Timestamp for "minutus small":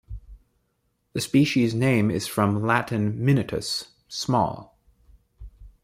3.23-4.75